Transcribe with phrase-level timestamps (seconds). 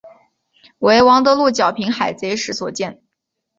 [0.79, 3.03] 为王得禄剿平海贼时所建。